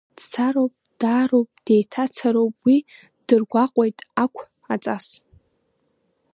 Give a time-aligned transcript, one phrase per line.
[0.17, 2.77] Дцароуп, даароуп, деиҭацароуп, уи
[3.17, 4.41] ддыргәаҟуеит ақә,
[4.73, 5.05] аҵас…